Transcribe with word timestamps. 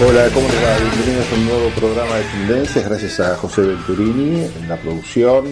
Hola, 0.00 0.28
¿cómo 0.32 0.46
les 0.46 0.62
va? 0.62 0.78
Bienvenidos 0.78 1.26
a 1.32 1.34
un 1.34 1.46
nuevo 1.46 1.70
programa 1.70 2.14
de 2.14 2.22
Tendencias. 2.22 2.88
Gracias 2.88 3.18
a 3.18 3.34
José 3.34 3.62
Venturini 3.62 4.44
en 4.44 4.68
la 4.68 4.76
producción, 4.76 5.44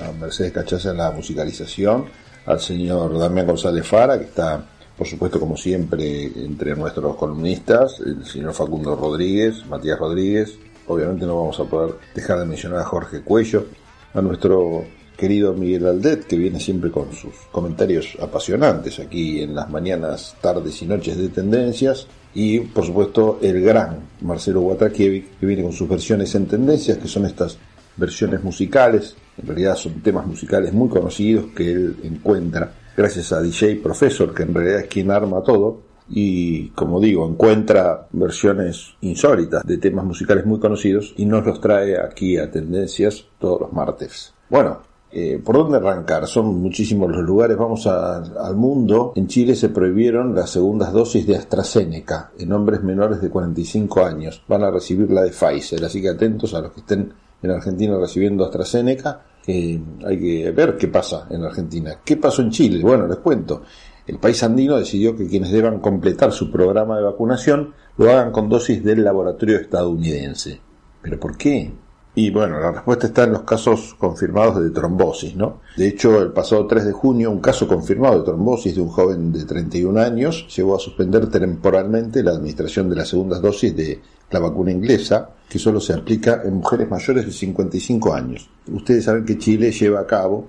a 0.00 0.12
Mercedes 0.12 0.52
Cachaza 0.52 0.92
en 0.92 0.98
la 0.98 1.10
musicalización, 1.10 2.04
al 2.46 2.60
señor 2.60 3.18
Damián 3.18 3.48
González 3.48 3.84
Fara, 3.84 4.16
que 4.16 4.26
está, 4.26 4.64
por 4.96 5.04
supuesto, 5.04 5.40
como 5.40 5.56
siempre, 5.56 6.26
entre 6.26 6.76
nuestros 6.76 7.16
columnistas, 7.16 7.98
el 7.98 8.24
señor 8.24 8.54
Facundo 8.54 8.94
Rodríguez, 8.94 9.66
Matías 9.66 9.98
Rodríguez. 9.98 10.56
Obviamente 10.86 11.26
no 11.26 11.34
vamos 11.34 11.58
a 11.58 11.64
poder 11.64 11.96
dejar 12.14 12.38
de 12.38 12.46
mencionar 12.46 12.78
a 12.78 12.84
Jorge 12.84 13.22
Cuello, 13.22 13.66
a 14.14 14.22
nuestro 14.22 14.84
querido 15.16 15.54
Miguel 15.54 15.88
Aldet, 15.88 16.24
que 16.24 16.36
viene 16.36 16.60
siempre 16.60 16.92
con 16.92 17.12
sus 17.12 17.34
comentarios 17.50 18.16
apasionantes 18.22 19.00
aquí 19.00 19.42
en 19.42 19.56
las 19.56 19.68
mañanas, 19.68 20.36
tardes 20.40 20.80
y 20.82 20.86
noches 20.86 21.16
de 21.18 21.30
tendencias, 21.30 22.06
y 22.34 22.60
por 22.60 22.84
supuesto 22.84 23.38
el 23.42 23.60
gran 23.62 24.00
Marcelo 24.20 24.60
Watakiewicz, 24.62 25.38
que 25.40 25.46
viene 25.46 25.62
con 25.62 25.72
sus 25.72 25.88
versiones 25.88 26.34
en 26.34 26.46
tendencias, 26.46 26.98
que 26.98 27.08
son 27.08 27.26
estas 27.26 27.58
versiones 27.96 28.42
musicales, 28.42 29.16
en 29.36 29.46
realidad 29.46 29.76
son 29.76 30.00
temas 30.00 30.26
musicales 30.26 30.72
muy 30.72 30.88
conocidos 30.88 31.46
que 31.54 31.70
él 31.70 31.96
encuentra 32.02 32.72
gracias 32.96 33.32
a 33.32 33.40
DJ 33.40 33.76
Professor, 33.76 34.34
que 34.34 34.42
en 34.42 34.54
realidad 34.54 34.80
es 34.80 34.86
quien 34.86 35.10
arma 35.10 35.42
todo, 35.42 35.82
y 36.10 36.70
como 36.70 37.00
digo, 37.00 37.28
encuentra 37.28 38.08
versiones 38.12 38.94
insólitas 39.02 39.64
de 39.66 39.78
temas 39.78 40.04
musicales 40.04 40.46
muy 40.46 40.58
conocidos 40.58 41.14
y 41.16 41.26
nos 41.26 41.44
los 41.44 41.60
trae 41.60 42.00
aquí 42.00 42.38
a 42.38 42.50
Tendencias 42.50 43.26
todos 43.38 43.60
los 43.60 43.72
martes. 43.72 44.32
Bueno, 44.48 44.80
eh, 45.10 45.40
¿Por 45.42 45.56
dónde 45.56 45.78
arrancar? 45.78 46.26
Son 46.26 46.60
muchísimos 46.60 47.10
los 47.10 47.24
lugares. 47.24 47.56
Vamos 47.56 47.86
al 47.86 48.56
mundo. 48.56 49.12
En 49.16 49.26
Chile 49.26 49.56
se 49.56 49.70
prohibieron 49.70 50.34
las 50.34 50.50
segundas 50.50 50.92
dosis 50.92 51.26
de 51.26 51.36
AstraZeneca 51.36 52.32
en 52.38 52.52
hombres 52.52 52.82
menores 52.82 53.20
de 53.20 53.30
45 53.30 54.04
años. 54.04 54.42
Van 54.46 54.62
a 54.62 54.70
recibir 54.70 55.10
la 55.10 55.22
de 55.22 55.30
Pfizer. 55.30 55.82
Así 55.84 56.02
que 56.02 56.10
atentos 56.10 56.52
a 56.54 56.60
los 56.60 56.72
que 56.72 56.80
estén 56.80 57.12
en 57.42 57.50
Argentina 57.50 57.96
recibiendo 57.98 58.44
AstraZeneca. 58.44 59.22
hay 59.46 60.18
que 60.20 60.50
ver 60.54 60.76
qué 60.76 60.88
pasa 60.88 61.26
en 61.30 61.42
Argentina. 61.42 61.98
¿Qué 62.04 62.16
pasó 62.18 62.42
en 62.42 62.50
Chile? 62.50 62.82
Bueno, 62.82 63.06
les 63.06 63.18
cuento. 63.18 63.62
El 64.06 64.18
país 64.18 64.42
andino 64.42 64.76
decidió 64.76 65.16
que 65.16 65.26
quienes 65.26 65.52
deban 65.52 65.80
completar 65.80 66.32
su 66.32 66.50
programa 66.50 66.96
de 66.96 67.02
vacunación 67.02 67.74
lo 67.96 68.10
hagan 68.10 68.30
con 68.30 68.48
dosis 68.48 68.82
del 68.84 69.04
laboratorio 69.04 69.58
estadounidense. 69.58 70.60
¿Pero 71.02 71.18
por 71.20 71.36
qué? 71.36 71.72
Y 72.20 72.30
bueno, 72.30 72.58
la 72.58 72.72
respuesta 72.72 73.06
está 73.06 73.22
en 73.22 73.30
los 73.30 73.42
casos 73.42 73.94
confirmados 73.96 74.60
de 74.60 74.70
trombosis, 74.70 75.36
¿no? 75.36 75.60
De 75.76 75.86
hecho, 75.86 76.20
el 76.20 76.32
pasado 76.32 76.66
3 76.66 76.86
de 76.86 76.90
junio, 76.90 77.30
un 77.30 77.38
caso 77.38 77.68
confirmado 77.68 78.18
de 78.18 78.24
trombosis 78.24 78.74
de 78.74 78.80
un 78.80 78.88
joven 78.88 79.30
de 79.30 79.44
31 79.44 80.00
años 80.00 80.44
llevó 80.52 80.74
a 80.74 80.80
suspender 80.80 81.28
temporalmente 81.28 82.24
la 82.24 82.32
administración 82.32 82.90
de 82.90 82.96
las 82.96 83.08
segundas 83.10 83.40
dosis 83.40 83.76
de 83.76 84.00
la 84.32 84.40
vacuna 84.40 84.72
inglesa, 84.72 85.30
que 85.48 85.60
solo 85.60 85.80
se 85.80 85.92
aplica 85.92 86.42
en 86.44 86.54
mujeres 86.54 86.90
mayores 86.90 87.24
de 87.24 87.30
55 87.30 88.12
años. 88.12 88.50
Ustedes 88.66 89.04
saben 89.04 89.24
que 89.24 89.38
Chile 89.38 89.70
lleva 89.70 90.00
a 90.00 90.06
cabo 90.08 90.48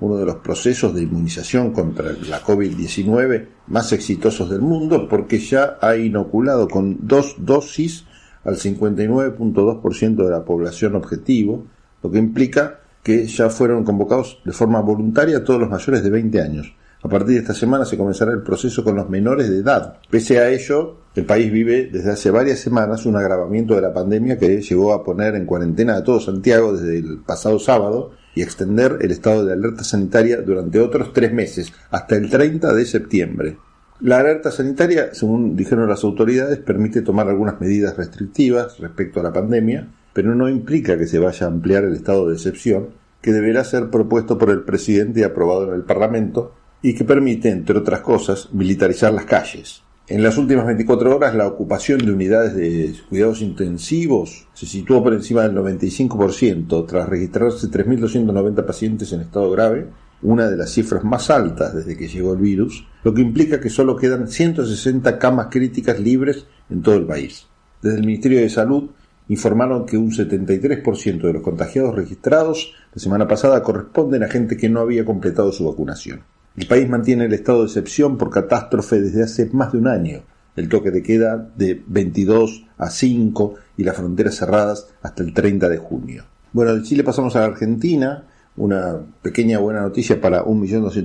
uno 0.00 0.18
de 0.18 0.26
los 0.26 0.36
procesos 0.36 0.94
de 0.94 1.04
inmunización 1.04 1.72
contra 1.72 2.12
la 2.28 2.42
COVID-19 2.42 3.46
más 3.68 3.90
exitosos 3.92 4.50
del 4.50 4.60
mundo 4.60 5.08
porque 5.08 5.38
ya 5.38 5.78
ha 5.80 5.96
inoculado 5.96 6.68
con 6.68 6.98
dos 7.00 7.36
dosis 7.38 8.04
al 8.46 8.56
59.2% 8.56 10.24
de 10.24 10.30
la 10.30 10.44
población 10.44 10.94
objetivo, 10.94 11.66
lo 12.02 12.10
que 12.10 12.18
implica 12.18 12.80
que 13.02 13.26
ya 13.26 13.50
fueron 13.50 13.84
convocados 13.84 14.40
de 14.44 14.52
forma 14.52 14.80
voluntaria 14.80 15.44
todos 15.44 15.60
los 15.60 15.70
mayores 15.70 16.02
de 16.02 16.10
20 16.10 16.40
años. 16.40 16.74
A 17.02 17.08
partir 17.08 17.34
de 17.34 17.40
esta 17.40 17.54
semana 17.54 17.84
se 17.84 17.98
comenzará 17.98 18.32
el 18.32 18.42
proceso 18.42 18.82
con 18.82 18.96
los 18.96 19.08
menores 19.08 19.50
de 19.50 19.58
edad. 19.58 19.98
Pese 20.10 20.38
a 20.38 20.48
ello, 20.48 20.96
el 21.14 21.24
país 21.24 21.52
vive 21.52 21.88
desde 21.92 22.10
hace 22.10 22.30
varias 22.30 22.58
semanas 22.60 23.06
un 23.06 23.16
agravamiento 23.16 23.74
de 23.74 23.82
la 23.82 23.92
pandemia 23.92 24.38
que 24.38 24.60
llegó 24.60 24.92
a 24.92 25.04
poner 25.04 25.34
en 25.34 25.46
cuarentena 25.46 25.96
a 25.96 26.04
todo 26.04 26.20
Santiago 26.20 26.72
desde 26.72 26.98
el 26.98 27.18
pasado 27.18 27.58
sábado 27.58 28.12
y 28.34 28.42
extender 28.42 28.98
el 29.00 29.10
estado 29.10 29.44
de 29.44 29.52
alerta 29.52 29.82
sanitaria 29.82 30.40
durante 30.40 30.80
otros 30.80 31.12
tres 31.12 31.32
meses, 31.32 31.72
hasta 31.90 32.16
el 32.16 32.28
30 32.28 32.72
de 32.72 32.84
septiembre. 32.84 33.56
La 34.00 34.18
alerta 34.18 34.50
sanitaria, 34.50 35.14
según 35.14 35.56
dijeron 35.56 35.88
las 35.88 36.04
autoridades, 36.04 36.58
permite 36.58 37.00
tomar 37.00 37.28
algunas 37.28 37.60
medidas 37.62 37.96
restrictivas 37.96 38.78
respecto 38.78 39.20
a 39.20 39.22
la 39.22 39.32
pandemia, 39.32 39.88
pero 40.12 40.34
no 40.34 40.50
implica 40.50 40.98
que 40.98 41.06
se 41.06 41.18
vaya 41.18 41.46
a 41.46 41.48
ampliar 41.48 41.84
el 41.84 41.94
estado 41.94 42.28
de 42.28 42.34
excepción, 42.34 42.88
que 43.22 43.32
deberá 43.32 43.64
ser 43.64 43.88
propuesto 43.88 44.36
por 44.36 44.50
el 44.50 44.64
presidente 44.64 45.20
y 45.20 45.22
aprobado 45.22 45.68
en 45.68 45.74
el 45.74 45.82
Parlamento, 45.82 46.52
y 46.82 46.94
que 46.94 47.04
permite, 47.04 47.48
entre 47.48 47.78
otras 47.78 48.00
cosas, 48.00 48.50
militarizar 48.52 49.14
las 49.14 49.24
calles. 49.24 49.82
En 50.08 50.22
las 50.22 50.36
últimas 50.36 50.66
24 50.66 51.16
horas, 51.16 51.34
la 51.34 51.46
ocupación 51.46 51.98
de 51.98 52.12
unidades 52.12 52.54
de 52.54 52.94
cuidados 53.08 53.40
intensivos 53.40 54.46
se 54.52 54.66
situó 54.66 55.02
por 55.02 55.14
encima 55.14 55.42
del 55.42 55.56
95%, 55.56 56.86
tras 56.86 57.08
registrarse 57.08 57.66
3.290 57.68 58.66
pacientes 58.66 59.12
en 59.12 59.22
estado 59.22 59.50
grave 59.50 59.86
una 60.22 60.48
de 60.48 60.56
las 60.56 60.70
cifras 60.70 61.04
más 61.04 61.30
altas 61.30 61.74
desde 61.74 61.96
que 61.96 62.08
llegó 62.08 62.32
el 62.32 62.40
virus, 62.40 62.86
lo 63.04 63.12
que 63.14 63.22
implica 63.22 63.60
que 63.60 63.70
solo 63.70 63.96
quedan 63.96 64.28
160 64.28 65.18
camas 65.18 65.48
críticas 65.50 66.00
libres 66.00 66.46
en 66.70 66.82
todo 66.82 66.96
el 66.96 67.06
país. 67.06 67.46
Desde 67.82 67.98
el 67.98 68.06
Ministerio 68.06 68.40
de 68.40 68.48
Salud 68.48 68.90
informaron 69.28 69.86
que 69.86 69.96
un 69.96 70.10
73% 70.10 71.20
de 71.20 71.32
los 71.32 71.42
contagiados 71.42 71.94
registrados 71.94 72.72
la 72.94 73.00
semana 73.00 73.28
pasada 73.28 73.62
corresponden 73.62 74.22
a 74.22 74.28
gente 74.28 74.56
que 74.56 74.68
no 74.68 74.80
había 74.80 75.04
completado 75.04 75.52
su 75.52 75.66
vacunación. 75.66 76.22
El 76.56 76.66
país 76.66 76.88
mantiene 76.88 77.26
el 77.26 77.34
estado 77.34 77.60
de 77.60 77.66
excepción 77.66 78.16
por 78.16 78.30
catástrofe 78.30 79.00
desde 79.00 79.22
hace 79.22 79.50
más 79.52 79.72
de 79.72 79.78
un 79.78 79.88
año. 79.88 80.22
El 80.56 80.70
toque 80.70 80.90
de 80.90 81.02
queda 81.02 81.50
de 81.54 81.82
22 81.86 82.64
a 82.78 82.88
5 82.88 83.54
y 83.76 83.84
las 83.84 83.96
fronteras 83.96 84.36
cerradas 84.36 84.88
hasta 85.02 85.22
el 85.22 85.34
30 85.34 85.68
de 85.68 85.76
junio. 85.76 86.24
Bueno, 86.52 86.74
de 86.74 86.82
Chile 86.82 87.04
pasamos 87.04 87.36
a 87.36 87.40
la 87.40 87.46
Argentina, 87.46 88.24
una 88.56 88.98
pequeña 89.22 89.58
buena 89.58 89.82
noticia 89.82 90.20
para 90.20 90.44
1.200.000 90.44 90.92